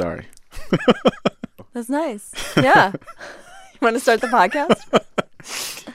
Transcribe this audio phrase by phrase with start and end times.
[0.00, 0.24] Sorry.
[1.74, 2.32] That's nice.
[2.56, 2.92] Yeah.
[3.74, 5.04] you want to start the podcast?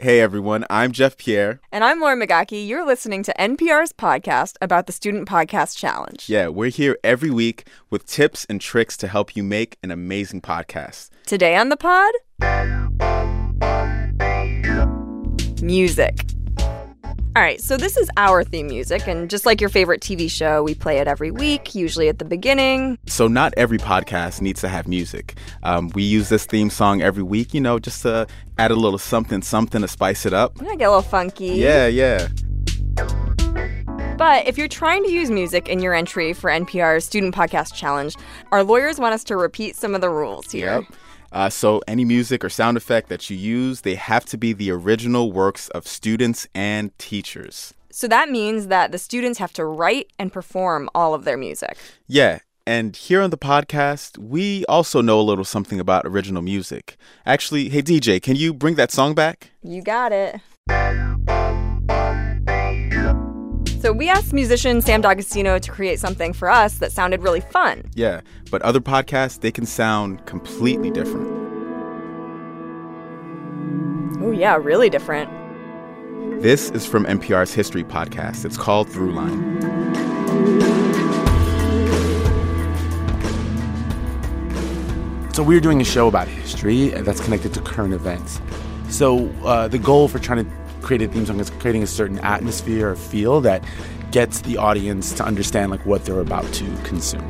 [0.00, 1.58] Hey everyone, I'm Jeff Pierre.
[1.72, 2.68] And I'm Lauren Migaki.
[2.68, 6.28] You're listening to NPR's podcast about the Student Podcast Challenge.
[6.28, 10.40] Yeah, we're here every week with tips and tricks to help you make an amazing
[10.40, 11.10] podcast.
[11.26, 12.14] Today on the pod,
[15.60, 16.20] music.
[17.38, 20.64] All right, so this is our theme music, and just like your favorite TV show,
[20.64, 22.98] we play it every week, usually at the beginning.
[23.06, 25.38] So, not every podcast needs to have music.
[25.62, 28.26] Um, we use this theme song every week, you know, just to
[28.58, 30.60] add a little something, something to spice it up.
[30.60, 31.50] Yeah, get a little funky.
[31.50, 32.26] Yeah, yeah.
[34.16, 38.16] But if you're trying to use music in your entry for NPR's Student Podcast Challenge,
[38.50, 40.80] our lawyers want us to repeat some of the rules here.
[40.80, 40.84] Yep.
[41.32, 44.70] Uh, so any music or sound effect that you use, they have to be the
[44.70, 47.74] original works of students and teachers.
[47.90, 51.76] So that means that the students have to write and perform all of their music.
[52.06, 52.38] Yeah.
[52.66, 56.98] And here on the podcast, we also know a little something about original music.
[57.24, 59.52] Actually, hey DJ, can you bring that song back?
[59.62, 60.40] You got it.
[63.80, 67.84] So we asked musician Sam D'Agostino to create something for us that sounded really fun.
[67.94, 71.28] Yeah, but other podcasts, they can sound completely different.
[74.20, 75.30] Oh, yeah, really different.
[76.42, 78.44] This is from NPR's history podcast.
[78.44, 79.38] It's called Throughline.
[85.36, 88.40] So we're doing a show about history that's connected to current events.
[88.88, 90.50] So uh, the goal for trying to
[90.88, 93.62] create a theme song is creating a certain atmosphere or feel that
[94.10, 97.20] gets the audience to understand like what they're about to consume.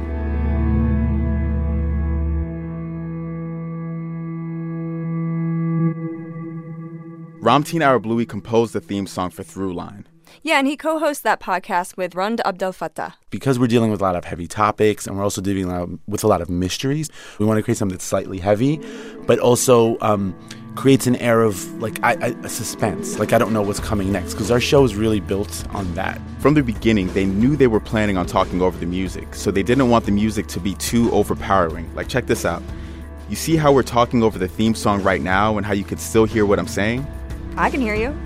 [7.40, 10.04] Ramtin Arablouei composed the theme song for Throughline.
[10.42, 13.14] Yeah, and he co hosts that podcast with Rund Abdelfatah.
[13.30, 16.28] Because we're dealing with a lot of heavy topics and we're also dealing with a
[16.28, 18.80] lot of mysteries, we want to create something that's slightly heavy,
[19.26, 20.36] but also um,
[20.78, 23.18] creates an air of like I, I, a suspense.
[23.18, 26.20] Like I don't know what's coming next because our show is really built on that.
[26.38, 29.64] From the beginning, they knew they were planning on talking over the music, so they
[29.64, 31.92] didn't want the music to be too overpowering.
[31.96, 32.62] Like, check this out.
[33.28, 35.98] You see how we're talking over the theme song right now and how you can
[35.98, 37.04] still hear what I'm saying?
[37.56, 38.16] I can hear you.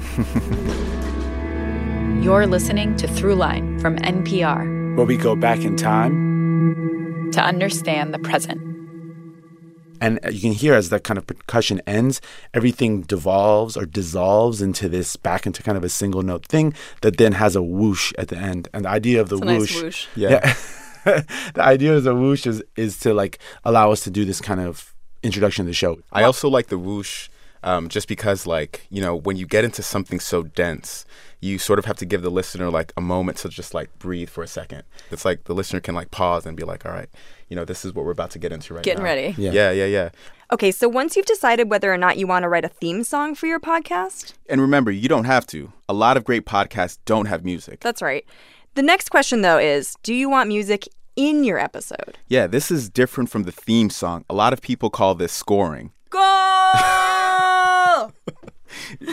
[2.22, 8.18] You're listening to Throughline from NPR, where we go back in time to understand the
[8.18, 8.71] present.
[10.02, 12.20] And uh, you can hear as that kind of percussion ends,
[12.52, 17.18] everything devolves or dissolves into this back into kind of a single note thing that
[17.18, 18.68] then has a whoosh at the end.
[18.74, 20.54] And the idea of the whoosh, nice whoosh, yeah,
[21.06, 21.22] yeah.
[21.54, 24.60] the idea of the whoosh is is to like allow us to do this kind
[24.60, 24.92] of
[25.22, 26.00] introduction to the show.
[26.12, 27.28] I also like the whoosh
[27.64, 31.04] um, just because like you know when you get into something so dense
[31.42, 34.28] you sort of have to give the listener like a moment to just like breathe
[34.28, 34.84] for a second.
[35.10, 37.08] It's like the listener can like pause and be like all right
[37.48, 38.82] you know this is what we're about to get into right now.
[38.82, 39.10] getting now.
[39.10, 39.34] ready.
[39.36, 39.50] Yeah.
[39.52, 40.10] yeah yeah yeah.
[40.52, 43.34] Okay so once you've decided whether or not you want to write a theme song
[43.34, 44.34] for your podcast?
[44.48, 45.72] And remember you don't have to.
[45.88, 47.80] A lot of great podcasts don't have music.
[47.80, 48.24] That's right.
[48.74, 52.18] The next question though is do you want music in your episode?
[52.28, 54.24] Yeah this is different from the theme song.
[54.30, 56.22] A lot of people call this scoring Goal!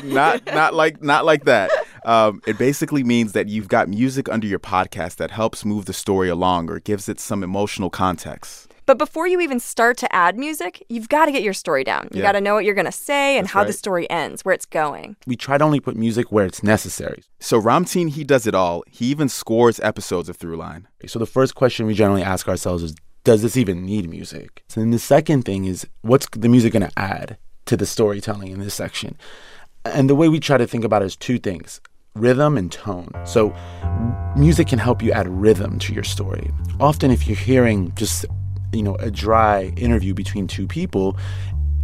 [0.03, 1.71] Not not like not like that.
[2.05, 5.93] Um, it basically means that you've got music under your podcast that helps move the
[5.93, 8.67] story along or gives it some emotional context.
[8.85, 12.07] But before you even start to add music, you've got to get your story down.
[12.11, 12.29] You Yeah.
[12.29, 14.55] got to know what you're going to say and That's how the story ends, where
[14.55, 15.15] it's going.
[15.27, 17.21] We try to only put music where it's necessary.
[17.39, 18.83] So Ramtin, he does it all.
[18.89, 20.85] He even scores episodes of Throughline.
[21.05, 22.95] So the first question we generally ask ourselves is
[23.25, 24.63] does this even need music?
[24.69, 28.47] So then the second thing is what's the music going to add to the storytelling
[28.51, 29.17] in this section?
[29.85, 31.81] And the way we try to think about it is two things
[32.15, 33.11] rhythm and tone.
[33.25, 33.55] So
[34.35, 36.51] music can help you add rhythm to your story.
[36.79, 38.25] Often if you're hearing just
[38.73, 41.17] you know a dry interview between two people,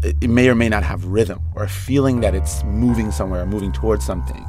[0.03, 3.45] it may or may not have rhythm or a feeling that it's moving somewhere or
[3.45, 4.45] moving towards something.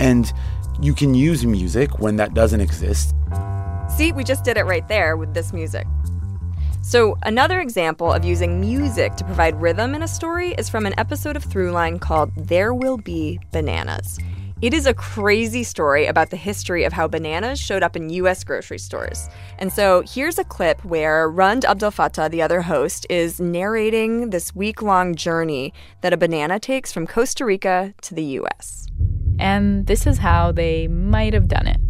[0.00, 0.32] And
[0.80, 3.14] you can use music when that doesn't exist
[3.96, 5.86] See, we just did it right there with this music.
[6.84, 10.98] So, another example of using music to provide rhythm in a story is from an
[10.98, 14.18] episode of Throughline called There Will Be Bananas.
[14.62, 18.42] It is a crazy story about the history of how bananas showed up in US
[18.42, 19.28] grocery stores.
[19.60, 24.82] And so here's a clip where Rund Abdelfatah, the other host, is narrating this week
[24.82, 28.88] long journey that a banana takes from Costa Rica to the US.
[29.38, 31.80] And this is how they might have done it.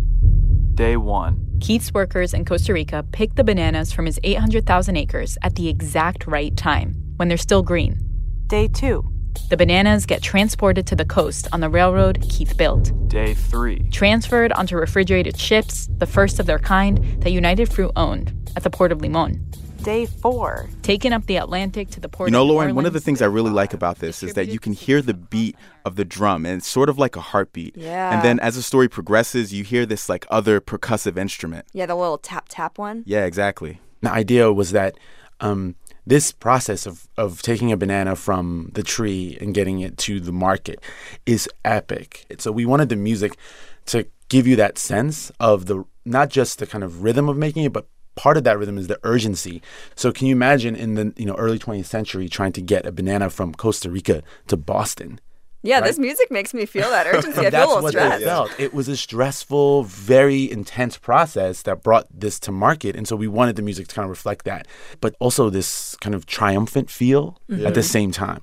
[0.74, 1.51] Day 1.
[1.62, 6.26] Keith's workers in Costa Rica pick the bananas from his 800,000 acres at the exact
[6.26, 8.00] right time, when they're still green.
[8.48, 9.08] Day 2.
[9.48, 13.90] The bananas get transported to the coast on the railroad Keith built, Day 3.
[13.92, 18.70] transferred onto refrigerated ships, the first of their kind that United Fruit owned, at the
[18.70, 19.48] port of Limon.
[19.82, 20.68] Day 4.
[20.82, 23.00] Taking up the Atlantic to the port You know, of New Lauren, one of the
[23.00, 26.04] things I really like about this is that you can hear the beat of the
[26.04, 27.76] drum, and it's sort of like a heartbeat.
[27.76, 28.14] Yeah.
[28.14, 31.66] And then as the story progresses, you hear this like other percussive instrument.
[31.72, 33.02] Yeah, the little tap tap one.
[33.06, 33.80] Yeah, exactly.
[34.02, 34.96] The idea was that
[35.40, 35.74] um,
[36.06, 40.32] this process of, of taking a banana from the tree and getting it to the
[40.32, 40.80] market
[41.26, 42.26] is epic.
[42.38, 43.36] So we wanted the music
[43.86, 47.64] to give you that sense of the not just the kind of rhythm of making
[47.64, 49.62] it, but part of that rhythm is the urgency.
[49.94, 52.92] So can you imagine in the you know early 20th century trying to get a
[52.92, 55.20] banana from Costa Rica to Boston?
[55.64, 57.30] Yeah, this music makes me feel that urgency.
[57.30, 58.18] I feel a That's little what stressed.
[58.18, 58.50] they felt.
[58.58, 63.28] It was a stressful, very intense process that brought this to market, and so we
[63.28, 64.66] wanted the music to kind of reflect that,
[65.00, 67.80] but also this kind of triumphant feel at the mm-hmm.
[67.80, 68.42] same time.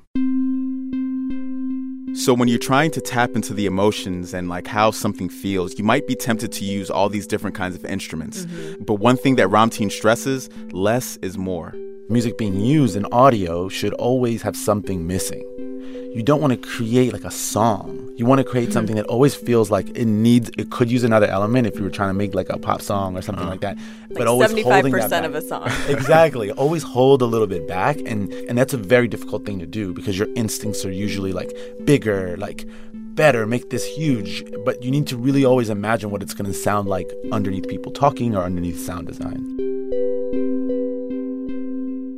[2.16, 5.84] So when you're trying to tap into the emotions and like how something feels, you
[5.84, 8.46] might be tempted to use all these different kinds of instruments.
[8.46, 8.84] Mm-hmm.
[8.84, 11.74] But one thing that Ramtin stresses, less is more.
[12.10, 15.69] Music being used in audio should always have something missing.
[16.16, 18.12] You don't want to create like a song.
[18.18, 18.74] You want to create mm-hmm.
[18.74, 20.50] something that always feels like it needs.
[20.58, 23.16] It could use another element if you were trying to make like a pop song
[23.16, 23.52] or something uh-huh.
[23.52, 23.78] like that.
[24.10, 25.24] But always holding that 75% back.
[25.26, 25.72] of a song.
[25.88, 26.52] exactly.
[26.52, 29.94] Always hold a little bit back, and and that's a very difficult thing to do
[29.94, 34.44] because your instincts are usually like bigger, like better, make this huge.
[34.66, 37.92] But you need to really always imagine what it's going to sound like underneath people
[37.92, 39.46] talking or underneath sound design.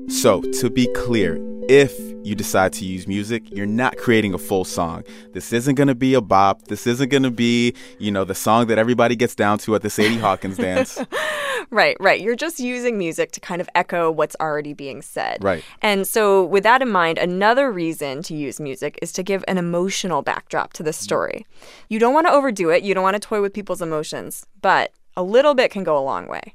[0.09, 1.35] So, to be clear,
[1.71, 5.05] if you decide to use music, you're not creating a full song.
[5.31, 6.63] This isn't going to be a bop.
[6.63, 9.81] This isn't going to be, you know, the song that everybody gets down to at
[9.81, 10.99] the Sadie Hawkins dance.
[11.69, 12.19] Right, right.
[12.19, 15.41] You're just using music to kind of echo what's already being said.
[15.41, 15.63] Right.
[15.81, 19.57] And so, with that in mind, another reason to use music is to give an
[19.57, 21.45] emotional backdrop to the story.
[21.87, 24.91] You don't want to overdo it, you don't want to toy with people's emotions, but
[25.15, 26.53] a little bit can go a long way.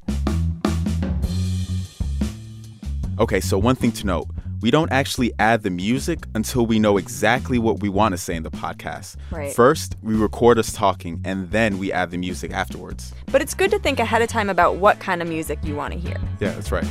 [3.18, 4.28] Okay, so one thing to note
[4.60, 8.34] we don't actually add the music until we know exactly what we want to say
[8.34, 9.16] in the podcast.
[9.30, 9.54] Right.
[9.54, 13.12] First, we record us talking, and then we add the music afterwards.
[13.30, 15.92] But it's good to think ahead of time about what kind of music you want
[15.92, 16.16] to hear.
[16.40, 16.86] Yeah, that's right.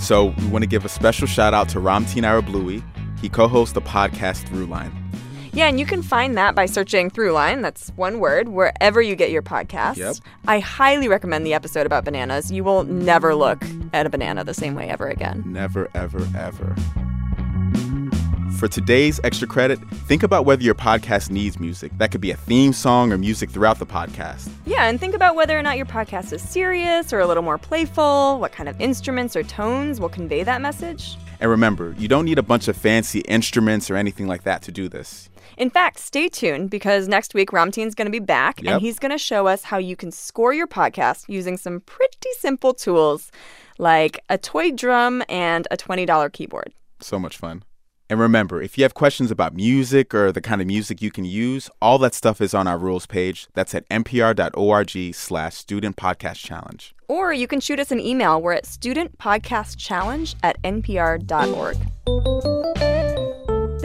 [0.00, 2.82] So we want to give a special shout out to Ramtin Arablouei.
[3.20, 4.92] He co-hosts the podcast Throughline.
[5.52, 9.30] Yeah, and you can find that by searching Throughline, that's one word, wherever you get
[9.30, 9.96] your podcasts.
[9.96, 10.16] Yep.
[10.46, 12.52] I highly recommend the episode about bananas.
[12.52, 13.62] You will never look
[13.92, 15.42] at a banana the same way ever again.
[15.46, 16.74] Never, ever, ever.
[18.58, 19.78] For today's extra credit,
[20.08, 21.92] think about whether your podcast needs music.
[21.98, 24.50] That could be a theme song or music throughout the podcast.
[24.66, 27.56] Yeah, and think about whether or not your podcast is serious or a little more
[27.56, 31.16] playful, what kind of instruments or tones will convey that message.
[31.40, 34.72] And remember, you don't need a bunch of fancy instruments or anything like that to
[34.72, 35.28] do this.
[35.56, 38.72] In fact, stay tuned because next week Ramtin's going to be back Yep.
[38.72, 42.28] and he's going to show us how you can score your podcast using some pretty
[42.38, 43.30] simple tools
[43.78, 46.72] like a toy drum and a $20 keyboard.
[47.00, 47.62] So much fun.
[48.10, 51.24] And remember, if you have questions about music or the kind of music you can
[51.24, 53.48] use, all that stuff is on our rules page.
[53.54, 56.94] That's at npr.org slash student podcast challenge.
[57.06, 58.40] Or you can shoot us an email.
[58.40, 62.97] We're at studentpodcastchallenge at npr.org.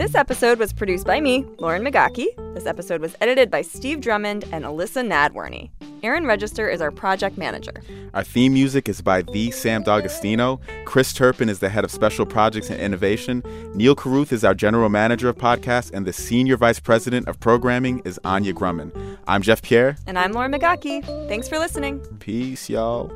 [0.04, 2.26] This episode was produced by me, Lauren Migaki.
[2.54, 5.70] This episode was edited by Steve Drummond and Elissa Nadworny.
[6.02, 7.72] Aaron Register is our project manager.
[8.12, 10.60] Our theme music is by the Sam D'Agostino.
[10.84, 13.42] Chris Turpin is the head of special projects and innovation.
[13.74, 18.02] Neal Carruth is our general manager of podcasts, and the senior vice president of programming
[18.04, 18.92] is Anya Grundmann.
[19.26, 19.96] I'm Jeff Pierre.
[20.06, 21.02] And I'm Lauren Migaki.
[21.28, 22.00] Thanks for listening.
[22.18, 23.10] Peace, y'all.